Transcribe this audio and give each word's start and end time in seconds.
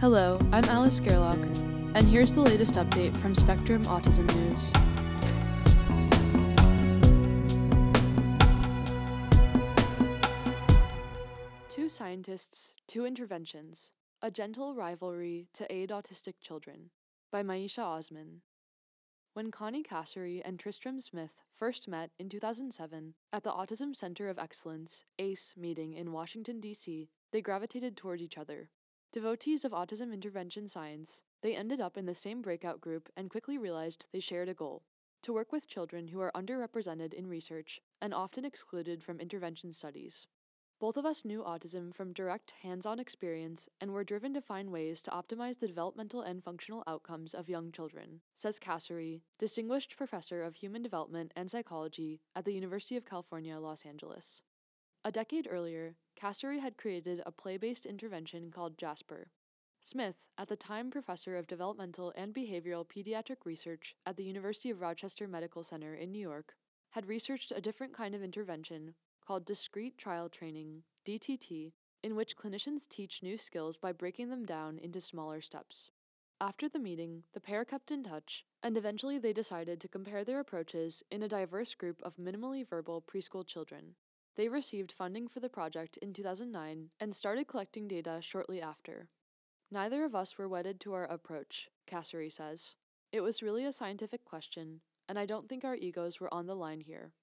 Hello, 0.00 0.38
I'm 0.52 0.64
Alice 0.66 1.00
Gerlach, 1.00 1.40
and 1.96 2.06
here's 2.06 2.32
the 2.32 2.40
latest 2.40 2.74
update 2.74 3.16
from 3.16 3.34
Spectrum 3.34 3.82
Autism 3.86 4.32
News. 4.36 4.70
Two 11.68 11.88
Scientists, 11.88 12.74
Two 12.86 13.04
Interventions 13.04 13.90
A 14.22 14.30
Gentle 14.30 14.76
Rivalry 14.76 15.48
to 15.54 15.66
Aid 15.74 15.90
Autistic 15.90 16.34
Children 16.40 16.90
by 17.32 17.42
Maisha 17.42 17.82
Osman. 17.82 18.42
When 19.34 19.50
Connie 19.50 19.82
Kasari 19.82 20.40
and 20.44 20.60
Tristram 20.60 21.00
Smith 21.00 21.42
first 21.52 21.88
met 21.88 22.10
in 22.20 22.28
2007 22.28 23.14
at 23.32 23.42
the 23.42 23.50
Autism 23.50 23.96
Center 23.96 24.28
of 24.28 24.38
Excellence, 24.38 25.02
ACE, 25.18 25.54
meeting 25.56 25.94
in 25.94 26.12
Washington, 26.12 26.60
D.C., 26.60 27.10
they 27.32 27.40
gravitated 27.40 27.96
toward 27.96 28.20
each 28.22 28.38
other. 28.38 28.70
Devotees 29.10 29.64
of 29.64 29.72
autism 29.72 30.12
intervention 30.12 30.68
science, 30.68 31.22
they 31.40 31.56
ended 31.56 31.80
up 31.80 31.96
in 31.96 32.04
the 32.04 32.14
same 32.14 32.42
breakout 32.42 32.78
group 32.78 33.08
and 33.16 33.30
quickly 33.30 33.56
realized 33.56 34.06
they 34.12 34.20
shared 34.20 34.50
a 34.50 34.54
goal 34.54 34.82
to 35.22 35.32
work 35.32 35.50
with 35.50 35.66
children 35.66 36.08
who 36.08 36.20
are 36.20 36.32
underrepresented 36.32 37.14
in 37.14 37.26
research 37.26 37.80
and 38.02 38.12
often 38.12 38.44
excluded 38.44 39.02
from 39.02 39.18
intervention 39.18 39.72
studies. 39.72 40.26
Both 40.78 40.96
of 40.96 41.06
us 41.06 41.24
knew 41.24 41.42
autism 41.42 41.92
from 41.92 42.12
direct 42.12 42.52
hands 42.62 42.86
on 42.86 43.00
experience 43.00 43.68
and 43.80 43.92
were 43.92 44.04
driven 44.04 44.32
to 44.34 44.40
find 44.40 44.70
ways 44.70 45.02
to 45.02 45.10
optimize 45.10 45.58
the 45.58 45.66
developmental 45.66 46.20
and 46.20 46.44
functional 46.44 46.84
outcomes 46.86 47.34
of 47.34 47.48
young 47.48 47.72
children, 47.72 48.20
says 48.34 48.60
Kasari, 48.60 49.22
Distinguished 49.38 49.96
Professor 49.96 50.42
of 50.42 50.56
Human 50.56 50.82
Development 50.82 51.32
and 51.34 51.50
Psychology 51.50 52.20
at 52.36 52.44
the 52.44 52.52
University 52.52 52.96
of 52.96 53.06
California, 53.06 53.58
Los 53.58 53.84
Angeles. 53.84 54.42
A 55.04 55.10
decade 55.10 55.48
earlier, 55.50 55.96
Kasari 56.18 56.58
had 56.58 56.76
created 56.76 57.22
a 57.24 57.30
play 57.30 57.56
based 57.56 57.86
intervention 57.86 58.50
called 58.50 58.76
Jasper. 58.76 59.30
Smith, 59.80 60.26
at 60.36 60.48
the 60.48 60.56
time 60.56 60.90
professor 60.90 61.36
of 61.36 61.46
developmental 61.46 62.12
and 62.16 62.34
behavioral 62.34 62.84
pediatric 62.84 63.44
research 63.44 63.94
at 64.04 64.16
the 64.16 64.24
University 64.24 64.70
of 64.70 64.80
Rochester 64.80 65.28
Medical 65.28 65.62
Center 65.62 65.94
in 65.94 66.10
New 66.10 66.18
York, 66.18 66.56
had 66.90 67.06
researched 67.06 67.52
a 67.54 67.60
different 67.60 67.92
kind 67.92 68.16
of 68.16 68.22
intervention 68.22 68.94
called 69.24 69.44
Discrete 69.44 69.96
Trial 69.96 70.28
Training, 70.28 70.82
DTT, 71.06 71.72
in 72.02 72.16
which 72.16 72.36
clinicians 72.36 72.88
teach 72.88 73.22
new 73.22 73.36
skills 73.36 73.76
by 73.76 73.92
breaking 73.92 74.30
them 74.30 74.44
down 74.44 74.78
into 74.78 75.00
smaller 75.00 75.40
steps. 75.40 75.90
After 76.40 76.68
the 76.68 76.80
meeting, 76.80 77.22
the 77.32 77.40
pair 77.40 77.64
kept 77.64 77.92
in 77.92 78.02
touch, 78.02 78.44
and 78.60 78.76
eventually 78.76 79.18
they 79.18 79.32
decided 79.32 79.80
to 79.80 79.88
compare 79.88 80.24
their 80.24 80.40
approaches 80.40 81.04
in 81.12 81.22
a 81.22 81.28
diverse 81.28 81.74
group 81.74 82.00
of 82.02 82.16
minimally 82.16 82.66
verbal 82.66 83.02
preschool 83.02 83.46
children. 83.46 83.94
They 84.38 84.48
received 84.48 84.92
funding 84.92 85.26
for 85.26 85.40
the 85.40 85.48
project 85.48 85.96
in 85.96 86.12
2009 86.12 86.90
and 87.00 87.12
started 87.12 87.48
collecting 87.48 87.88
data 87.88 88.20
shortly 88.22 88.62
after. 88.62 89.08
Neither 89.68 90.04
of 90.04 90.14
us 90.14 90.38
were 90.38 90.48
wedded 90.48 90.78
to 90.82 90.92
our 90.92 91.06
approach, 91.06 91.70
Kasari 91.90 92.30
says. 92.30 92.76
It 93.10 93.20
was 93.20 93.42
really 93.42 93.64
a 93.64 93.72
scientific 93.72 94.24
question, 94.24 94.80
and 95.08 95.18
I 95.18 95.26
don't 95.26 95.48
think 95.48 95.64
our 95.64 95.74
egos 95.74 96.20
were 96.20 96.32
on 96.32 96.46
the 96.46 96.54
line 96.54 96.82
here. 96.82 97.14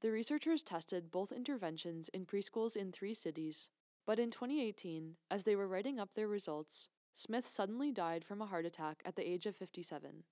The 0.00 0.12
researchers 0.12 0.62
tested 0.62 1.10
both 1.10 1.32
interventions 1.32 2.08
in 2.10 2.24
preschools 2.24 2.76
in 2.76 2.92
three 2.92 3.14
cities, 3.14 3.68
but 4.06 4.20
in 4.20 4.30
2018, 4.30 5.16
as 5.32 5.42
they 5.42 5.56
were 5.56 5.66
writing 5.66 5.98
up 5.98 6.14
their 6.14 6.28
results, 6.28 6.86
Smith 7.14 7.48
suddenly 7.48 7.90
died 7.90 8.24
from 8.24 8.40
a 8.40 8.46
heart 8.46 8.64
attack 8.64 9.02
at 9.04 9.16
the 9.16 9.28
age 9.28 9.46
of 9.46 9.56
57. 9.56 10.22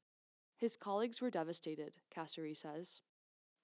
His 0.56 0.76
colleagues 0.76 1.20
were 1.20 1.30
devastated, 1.30 1.96
Kasari 2.16 2.56
says. 2.56 3.00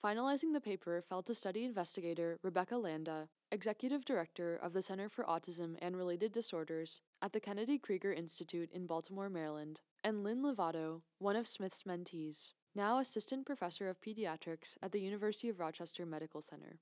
Finalizing 0.04 0.52
the 0.52 0.60
paper 0.60 1.02
fell 1.02 1.22
to 1.22 1.34
study 1.34 1.64
investigator 1.64 2.38
Rebecca 2.42 2.77
Landa, 2.77 3.28
executive 3.50 4.04
director 4.04 4.54
of 4.54 4.72
the 4.72 4.82
Center 4.82 5.08
for 5.08 5.24
Autism 5.24 5.77
and 5.80 5.96
Related 5.96 6.32
Disorders 6.32 7.00
at 7.20 7.32
the 7.32 7.41
Kennedy 7.41 7.78
Krieger 7.78 8.12
Institute 8.12 8.70
in 8.72 8.86
Baltimore, 8.86 9.28
Maryland, 9.28 9.80
and 10.04 10.22
Lynn 10.22 10.42
Levato, 10.42 11.02
one 11.19 11.34
of 11.34 11.48
Smith's 11.48 11.82
mentees 11.82 12.52
now 12.78 12.98
assistant 12.98 13.44
professor 13.44 13.88
of 13.88 14.00
pediatrics 14.00 14.76
at 14.80 14.92
the 14.92 15.00
University 15.00 15.48
of 15.48 15.58
Rochester 15.58 16.06
Medical 16.06 16.41
Center. 16.41 16.78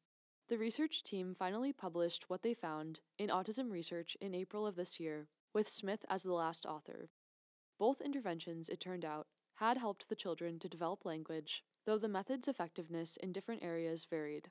The 0.49 0.59
research 0.59 1.03
team 1.03 1.35
finally 1.35 1.73
published 1.73 2.29
what 2.29 2.43
they 2.43 2.53
found 2.53 3.01
in 3.19 3.31
Autism 3.31 3.71
Research 3.71 4.15
in 4.21 4.35
April 4.35 4.67
of 4.67 4.77
this 4.77 5.01
year, 5.01 5.29
with 5.55 5.71
Smith 5.71 6.05
as 6.11 6.23
the 6.23 6.35
last 6.35 6.67
author. 6.67 7.09
Both 7.79 8.03
interventions, 8.03 8.69
it 8.69 8.79
turned 8.79 9.07
out, 9.07 9.27
had 9.57 9.79
helped 9.79 10.09
the 10.09 10.15
children 10.15 10.59
to 10.59 10.69
develop 10.69 11.05
language, 11.05 11.65
though 11.85 11.99
the 11.99 12.09
method's 12.09 12.49
effectiveness 12.49 13.17
in 13.17 13.33
different 13.33 13.63
areas 13.63 14.07
varied. 14.09 14.51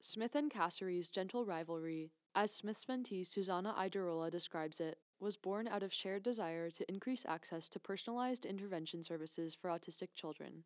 Smith 0.00 0.34
and 0.34 0.50
Kasari's 0.50 1.08
gentle 1.08 1.44
rivalry, 1.44 2.12
as 2.34 2.54
Smith's 2.54 2.84
mentee 2.84 3.26
Suzannah 3.26 3.74
Iadarola 3.76 4.30
describes 4.30 4.80
it, 4.80 4.98
was 5.20 5.36
born 5.36 5.66
out 5.66 5.82
of 5.82 5.92
shared 5.92 6.22
desire 6.22 6.70
to 6.70 6.88
increase 6.88 7.26
access 7.26 7.68
to 7.68 7.80
personalized 7.80 8.46
intervention 8.46 9.02
services 9.02 9.54
for 9.54 9.68
autistic 9.70 10.08
children. 10.14 10.64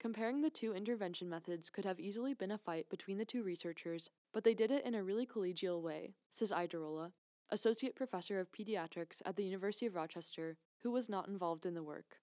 Comparing 0.00 0.40
the 0.40 0.50
two 0.50 0.74
intervention 0.74 1.30
methods 1.30 1.70
could 1.70 1.84
have 1.84 2.00
easily 2.00 2.34
been 2.34 2.50
a 2.50 2.58
fight 2.58 2.88
between 2.90 3.18
the 3.18 3.24
two 3.24 3.44
researchers, 3.44 4.10
but 4.32 4.42
they 4.42 4.52
did 4.52 4.72
it 4.72 4.84
in 4.84 4.96
a 4.96 5.04
really 5.04 5.26
collegial 5.26 5.80
way, 5.80 6.16
says 6.28 6.50
Iadarola, 6.50 7.12
associate 7.50 7.94
professor 7.94 8.40
of 8.40 8.50
pediatrics 8.50 9.22
at 9.24 9.36
the 9.36 9.44
University 9.44 9.86
of 9.86 9.94
Rochester, 9.94 10.56
who 10.82 10.90
was 10.90 11.08
not 11.08 11.28
involved 11.28 11.64
in 11.64 11.74
the 11.74 11.84
work. 11.84 12.18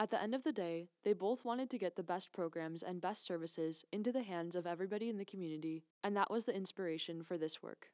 At 0.00 0.10
the 0.10 0.22
end 0.22 0.32
of 0.32 0.44
the 0.44 0.52
day, 0.52 0.90
they 1.02 1.12
both 1.12 1.44
wanted 1.44 1.70
to 1.70 1.78
get 1.78 1.96
the 1.96 2.04
best 2.04 2.30
programs 2.30 2.84
and 2.84 3.00
best 3.00 3.24
services 3.24 3.84
into 3.92 4.12
the 4.12 4.22
hands 4.22 4.54
of 4.54 4.64
everybody 4.64 5.08
in 5.08 5.18
the 5.18 5.24
community, 5.24 5.82
and 6.04 6.16
that 6.16 6.30
was 6.30 6.44
the 6.44 6.54
inspiration 6.54 7.24
for 7.24 7.36
this 7.36 7.60
work. 7.60 7.90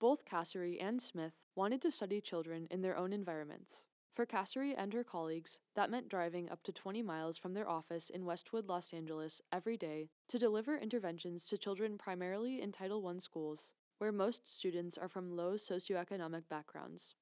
Both 0.00 0.24
Kasari 0.24 0.82
and 0.82 1.02
Smith 1.02 1.34
wanted 1.54 1.82
to 1.82 1.90
study 1.90 2.22
children 2.22 2.66
in 2.70 2.80
their 2.80 2.96
own 2.96 3.12
environments. 3.12 3.86
For 4.14 4.24
Kasari 4.24 4.74
and 4.74 4.94
her 4.94 5.04
colleagues, 5.04 5.60
that 5.76 5.90
meant 5.90 6.08
driving 6.08 6.48
up 6.48 6.62
to 6.62 6.72
20 6.72 7.02
miles 7.02 7.36
from 7.36 7.52
their 7.52 7.68
office 7.68 8.08
in 8.08 8.24
Westwood, 8.24 8.66
Los 8.66 8.94
Angeles, 8.94 9.42
every 9.52 9.76
day 9.76 10.08
to 10.28 10.38
deliver 10.38 10.78
interventions 10.78 11.46
to 11.48 11.58
children 11.58 11.98
primarily 11.98 12.62
in 12.62 12.72
Title 12.72 13.06
I 13.06 13.18
schools, 13.18 13.74
where 13.98 14.12
most 14.12 14.48
students 14.48 14.96
are 14.96 15.08
from 15.08 15.36
low 15.36 15.54
socioeconomic 15.54 16.48
backgrounds. 16.48 17.14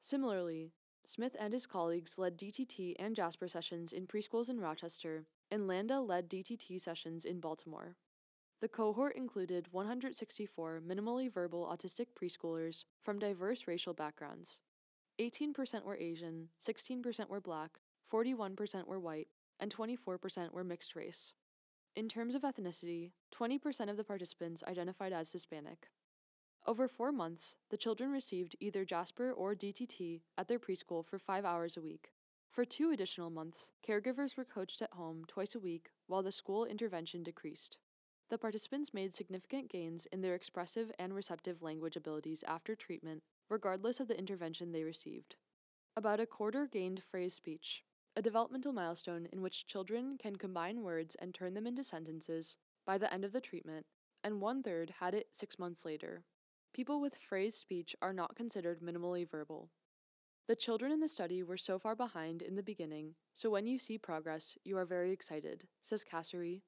Similarly, 0.00 0.72
Smith 1.08 1.34
and 1.40 1.54
his 1.54 1.64
colleagues 1.64 2.18
led 2.18 2.36
DTT 2.36 2.94
and 2.98 3.16
Jasper 3.16 3.48
sessions 3.48 3.94
in 3.94 4.06
preschools 4.06 4.50
in 4.50 4.60
Rochester, 4.60 5.24
and 5.50 5.66
Landa 5.66 6.00
led 6.00 6.28
DTT 6.28 6.78
sessions 6.78 7.24
in 7.24 7.40
Baltimore. 7.40 7.96
The 8.60 8.68
cohort 8.68 9.16
included 9.16 9.68
164 9.70 10.82
minimally 10.86 11.32
verbal 11.32 11.64
autistic 11.64 12.08
preschoolers 12.14 12.84
from 13.00 13.18
diverse 13.18 13.66
racial 13.66 13.94
backgrounds. 13.94 14.60
18% 15.18 15.82
were 15.82 15.96
Asian, 15.96 16.50
16% 16.60 17.30
were 17.30 17.40
black, 17.40 17.78
41% 18.12 18.86
were 18.86 19.00
white, 19.00 19.28
and 19.58 19.74
24% 19.74 20.52
were 20.52 20.62
mixed 20.62 20.94
race. 20.94 21.32
In 21.96 22.10
terms 22.10 22.34
of 22.34 22.42
ethnicity, 22.42 23.12
20% 23.34 23.88
of 23.88 23.96
the 23.96 24.04
participants 24.04 24.62
identified 24.68 25.14
as 25.14 25.32
Hispanic. 25.32 25.88
Over 26.68 26.86
four 26.86 27.12
months, 27.12 27.56
the 27.70 27.78
children 27.78 28.10
received 28.10 28.54
either 28.60 28.84
Jasper 28.84 29.32
or 29.32 29.54
DTT 29.54 30.20
at 30.36 30.48
their 30.48 30.58
preschool 30.58 31.02
for 31.02 31.18
five 31.18 31.46
hours 31.46 31.78
a 31.78 31.80
week. 31.80 32.12
For 32.50 32.66
two 32.66 32.90
additional 32.90 33.30
months, 33.30 33.72
caregivers 33.82 34.36
were 34.36 34.44
coached 34.44 34.82
at 34.82 34.92
home 34.92 35.24
twice 35.26 35.54
a 35.54 35.60
week 35.60 35.92
while 36.08 36.22
the 36.22 36.30
school 36.30 36.66
intervention 36.66 37.22
decreased. 37.22 37.78
The 38.28 38.36
participants 38.36 38.92
made 38.92 39.14
significant 39.14 39.70
gains 39.70 40.04
in 40.12 40.20
their 40.20 40.34
expressive 40.34 40.92
and 40.98 41.14
receptive 41.14 41.62
language 41.62 41.96
abilities 41.96 42.44
after 42.46 42.74
treatment 42.74 43.22
regardless 43.48 43.98
of 43.98 44.08
the 44.08 44.18
intervention 44.18 44.72
they 44.72 44.84
received. 44.84 45.36
About 45.96 46.20
a 46.20 46.26
quarter 46.26 46.66
gained 46.66 47.02
phrase 47.02 47.32
speech, 47.32 47.82
a 48.14 48.20
developmental 48.20 48.74
milestone 48.74 49.26
in 49.32 49.40
which 49.40 49.66
children 49.66 50.18
can 50.18 50.36
combine 50.36 50.82
words 50.82 51.14
and 51.14 51.32
turn 51.32 51.54
them 51.54 51.66
into 51.66 51.82
sentences 51.82 52.58
by 52.84 52.98
the 52.98 53.10
end 53.10 53.24
of 53.24 53.32
the 53.32 53.40
treatment, 53.40 53.86
and 54.22 54.42
one 54.42 54.62
third 54.62 54.96
had 55.00 55.14
it 55.14 55.28
six 55.30 55.58
months 55.58 55.86
later. 55.86 56.24
People 56.74 57.00
with 57.00 57.16
phrased 57.16 57.58
speech 57.58 57.96
are 58.00 58.12
not 58.12 58.36
considered 58.36 58.80
minimally 58.80 59.28
verbal. 59.28 59.70
The 60.46 60.56
children 60.56 60.92
in 60.92 61.00
the 61.00 61.08
study 61.08 61.42
were 61.42 61.56
so 61.56 61.78
far 61.78 61.94
behind 61.94 62.40
in 62.40 62.54
the 62.54 62.62
beginning, 62.62 63.14
so 63.34 63.50
when 63.50 63.66
you 63.66 63.78
see 63.78 63.98
progress, 63.98 64.56
you 64.64 64.78
are 64.78 64.86
very 64.86 65.12
excited, 65.12 65.68
says 65.82 66.04
Kasari. 66.04 66.62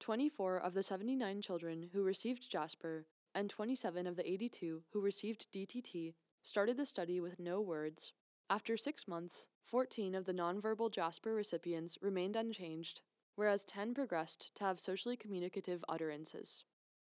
24 0.00 0.58
of 0.58 0.74
the 0.74 0.82
79 0.82 1.40
children 1.42 1.90
who 1.92 2.02
received 2.02 2.50
Jasper 2.50 3.06
and 3.34 3.50
27 3.50 4.06
of 4.06 4.16
the 4.16 4.28
82 4.28 4.82
who 4.92 5.00
received 5.00 5.46
DTT 5.52 6.14
started 6.42 6.76
the 6.76 6.86
study 6.86 7.20
with 7.20 7.38
no 7.38 7.60
words. 7.60 8.12
After 8.50 8.76
six 8.76 9.06
months, 9.06 9.48
14 9.66 10.14
of 10.14 10.24
the 10.24 10.32
nonverbal 10.32 10.90
Jasper 10.90 11.34
recipients 11.34 11.98
remained 12.00 12.36
unchanged, 12.36 13.02
whereas 13.36 13.64
10 13.64 13.94
progressed 13.94 14.50
to 14.56 14.64
have 14.64 14.80
socially 14.80 15.16
communicative 15.16 15.84
utterances. 15.88 16.64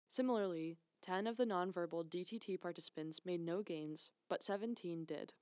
Similarly, 0.09 0.77
10 1.09 1.25
of 1.25 1.37
the 1.37 1.45
nonverbal 1.45 2.07
DTT 2.07 2.61
participants 2.61 3.21
made 3.25 3.41
no 3.41 3.63
gains, 3.63 4.11
but 4.29 4.43
17 4.43 5.05
did. 5.05 5.33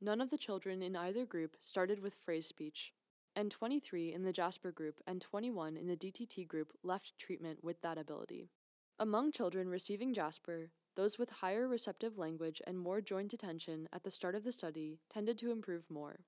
None 0.00 0.18
of 0.18 0.30
the 0.30 0.38
children 0.38 0.80
in 0.80 0.96
either 0.96 1.26
group 1.26 1.56
started 1.60 2.00
with 2.00 2.14
phrase 2.14 2.46
speech, 2.46 2.94
and 3.36 3.50
23 3.50 4.14
in 4.14 4.22
the 4.22 4.32
Jasper 4.32 4.72
group 4.72 4.98
and 5.06 5.20
21 5.20 5.76
in 5.76 5.88
the 5.88 5.96
DTT 5.96 6.48
group 6.48 6.72
left 6.82 7.18
treatment 7.18 7.62
with 7.62 7.82
that 7.82 7.98
ability. 7.98 8.48
Among 8.98 9.30
children 9.30 9.68
receiving 9.68 10.14
Jasper, 10.14 10.70
those 10.96 11.18
with 11.18 11.28
higher 11.28 11.68
receptive 11.68 12.16
language 12.16 12.62
and 12.66 12.78
more 12.78 13.02
joint 13.02 13.34
attention 13.34 13.90
at 13.92 14.04
the 14.04 14.10
start 14.10 14.34
of 14.34 14.44
the 14.44 14.52
study 14.52 15.00
tended 15.12 15.36
to 15.36 15.52
improve 15.52 15.84
more. 15.90 16.20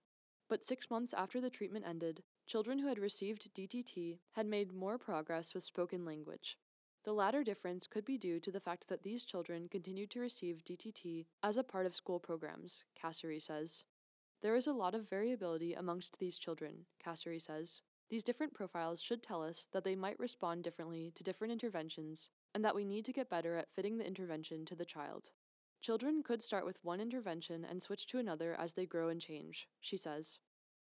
But 0.51 0.65
six 0.65 0.91
months 0.91 1.15
after 1.15 1.41
the 1.41 1.49
treatment 1.49 1.87
ended, 1.89 2.25
children 2.47 2.79
who 2.79 2.89
had 2.89 2.99
received 2.99 3.55
DTT 3.55 4.19
had 4.33 4.45
made 4.45 4.71
more 4.71 4.99
progress 4.99 5.55
with 5.55 5.65
spoken 5.65 6.05
language. 6.05 6.59
The 7.05 7.13
latter 7.13 7.43
difference 7.43 7.89
could 7.89 8.05
be 8.05 8.17
due 8.17 8.39
to 8.39 8.53
the 8.53 8.61
fact 8.61 8.89
that 8.89 9.03
these 9.03 9.25
children 9.25 9.69
continued 9.69 10.11
to 10.11 10.21
receive 10.21 10.63
DTT 10.65 11.27
as 11.43 11.57
a 11.57 11.65
part 11.65 11.85
of 11.85 11.95
school 11.95 12.21
programs, 12.21 12.85
Kasari 13.01 13.43
says. 13.43 13.85
There 14.41 14.55
is 14.55 14.69
a 14.69 14.73
lot 14.73 14.95
of 14.95 15.09
variability 15.09 15.75
amongst 15.75 16.21
these 16.21 16.39
children, 16.39 16.87
Kasari 17.05 17.43
says. 17.43 17.81
These 18.09 18.23
different 18.23 18.55
profiles 18.55 19.03
should 19.03 19.23
tell 19.23 19.43
us 19.43 19.67
that 19.73 19.83
they 19.83 19.97
might 19.97 20.19
respond 20.21 20.63
differently 20.63 21.13
to 21.17 21.25
different 21.25 21.53
interventions 21.53 22.29
and 22.55 22.65
that 22.65 22.75
we 22.75 22.85
need 22.85 23.05
to 23.07 23.13
get 23.13 23.31
better 23.31 23.57
at 23.57 23.73
fitting 23.75 23.99
the 23.99 24.07
intervention 24.07 24.65
to 24.67 24.77
the 24.77 24.85
child. 24.85 25.33
Children 25.81 26.23
could 26.23 26.43
start 26.43 26.65
with 26.65 26.85
one 26.85 27.01
intervention 27.01 27.65
and 27.65 27.83
switch 27.83 28.07
to 28.09 28.19
another 28.19 28.55
as 28.55 28.75
they 28.75 28.87
grow 28.87 29.09
and 29.09 29.21
change, 29.21 29.67
she 29.81 29.97
says. 29.97 30.39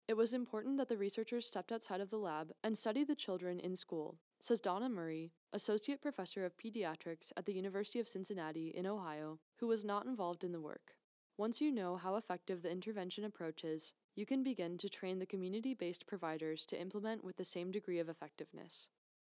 It 0.07 0.17
was 0.17 0.33
important 0.33 0.77
that 0.77 0.89
the 0.89 0.97
researchers 0.97 1.47
stepped 1.47 1.71
outside 1.71 2.01
of 2.01 2.11
the 2.11 2.17
lab 2.17 2.51
and 2.63 2.77
studied 2.77 3.07
the 3.07 3.15
children 3.15 3.59
in 3.59 3.75
school, 3.75 4.19
says 4.41 4.59
Donna 4.59 4.89
Murray, 4.89 5.31
Associate 5.53 6.01
Professor 6.01 6.43
of 6.45 6.57
Pediatrics 6.57 7.31
at 7.37 7.45
the 7.45 7.53
University 7.53 7.99
of 7.99 8.07
Cincinnati 8.07 8.69
in 8.69 8.87
Ohio, 8.87 9.39
who 9.59 9.67
was 9.67 9.85
not 9.85 10.05
involved 10.05 10.43
in 10.43 10.51
the 10.51 10.59
work. 10.59 10.95
Once 11.37 11.61
you 11.61 11.71
know 11.71 11.95
how 11.95 12.15
effective 12.15 12.61
the 12.61 12.71
intervention 12.71 13.23
approach 13.23 13.63
is, 13.63 13.93
you 14.15 14.25
can 14.25 14.43
begin 14.43 14.77
to 14.77 14.89
train 14.89 15.19
the 15.19 15.25
community 15.25 15.73
based 15.73 16.07
providers 16.07 16.65
to 16.65 16.79
implement 16.79 17.23
with 17.23 17.37
the 17.37 17.45
same 17.45 17.71
degree 17.71 17.99
of 17.99 18.09
effectiveness. 18.09 18.87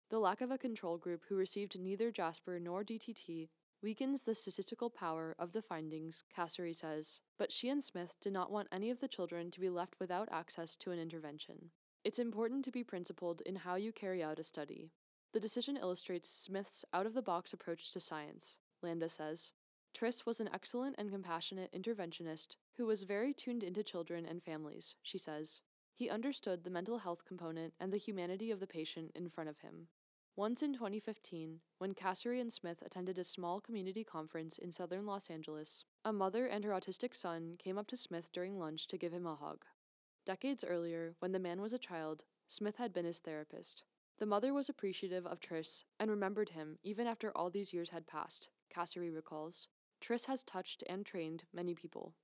The 0.10 0.19
lack 0.19 0.42
of 0.42 0.52
a 0.52 0.57
control 0.57 0.98
group 0.98 1.24
who 1.28 1.36
received 1.36 1.80
neither 1.80 2.12
Jasper 2.12 2.60
nor 2.60 2.84
DTT 2.84 3.50
weakens 3.81 4.24
the 4.24 4.36
statistical 4.36 4.90
power 4.90 5.36
of 5.38 5.51
the 5.51 5.62
findings, 5.62 6.24
Kasari 6.36 6.75
says, 6.75 7.19
but 7.38 7.51
she 7.51 7.69
and 7.69 7.84
Smith 7.84 8.16
did 8.22 8.34
not 8.34 8.51
want 8.51 8.68
any 8.72 8.90
of 8.90 9.00
the 9.00 9.08
children 9.08 9.51
to 9.51 9.60
be 9.60 9.69
left 9.69 9.96
without 10.00 10.30
access 10.31 10.75
to 10.78 10.92
an 10.92 11.00
intervention. 11.00 11.72
It's 12.06 12.19
important 12.19 12.63
to 12.66 12.72
be 12.72 12.84
principled 12.84 13.42
in 13.48 13.56
how 13.56 13.78
you 13.78 13.92
carry 13.92 14.22
out 14.22 14.38
a 14.38 14.44
study. 14.44 14.92
The 15.34 15.40
decision 15.40 15.75
illustrates 15.75 16.30
Smith's 16.30 16.86
out 16.94 17.07
of 17.07 17.16
the 17.16 17.24
box 17.24 17.52
approach 17.52 17.92
to 17.92 18.00
science, 18.00 18.60
Landa 18.84 19.10
says. 19.10 19.52
Tris 19.92 20.24
was 20.24 20.40
an 20.40 20.52
excellent 20.54 20.98
and 21.00 21.10
compassionate 21.10 21.74
interventionist 21.74 22.57
who 22.78 22.86
was 22.86 23.06
very 23.06 23.34
tuned 23.34 23.63
into 23.63 23.81
children 23.81 24.24
and 24.24 24.44
families, 24.44 24.94
she 25.02 25.18
says. 25.18 25.62
He 25.96 26.07
understood 26.07 26.63
the 26.63 26.69
mental 26.69 27.00
health 27.00 27.25
component 27.25 27.74
and 27.80 27.92
the 27.92 27.98
humanity 27.98 28.51
of 28.51 28.60
the 28.60 28.68
patient 28.68 29.12
in 29.16 29.28
front 29.28 29.50
of 29.50 29.62
him. 29.62 29.88
Once 30.36 30.62
in 30.62 30.74
2015, 30.74 31.60
when 31.80 31.96
Kasari 31.96 32.40
and 32.40 32.54
Smith 32.54 32.84
attended 32.86 33.18
a 33.18 33.24
small 33.24 33.60
community 33.60 34.04
conference 34.04 34.60
in 34.60 34.72
southern 34.72 35.08
Los 35.08 35.31
Angeles, 35.31 35.86
a 36.04 36.13
mother 36.13 36.46
and 36.46 36.66
her 36.66 36.72
autistic 36.72 37.16
son 37.16 37.56
came 37.58 37.80
up 37.80 37.88
to 37.88 37.98
Smith 37.98 38.31
during 38.31 38.60
lunch 38.60 38.86
to 38.90 38.98
give 39.00 39.12
him 39.12 39.25
a 39.25 39.34
hug. 39.34 39.66
Decades 40.25 40.63
earlier, 40.63 41.13
when 41.19 41.33
the 41.33 41.39
man 41.39 41.62
was 41.62 41.72
a 41.72 41.77
child, 41.77 42.24
Smith 42.48 42.77
had 42.77 42.92
been 42.92 43.06
his 43.06 43.19
therapist. 43.19 43.86
The 44.18 44.25
mother 44.25 44.54
was 44.54 44.69
appreciative 44.69 45.27
of 45.27 45.39
Tris 45.39 45.83
and 46.00 46.10
remembered 46.10 46.50
him 46.50 46.80
even 46.81 47.06
after 47.06 47.31
all 47.36 47.51
these 47.51 47.74
years 47.74 47.92
had 47.92 48.07
passed, 48.07 48.50
Kasari 48.74 49.13
recalls. 49.13 49.68
Tris 50.01 50.25
has 50.25 50.42
touched 50.42 50.83
and 50.88 51.06
trained 51.06 51.44
many 51.54 51.75
people. 51.75 52.16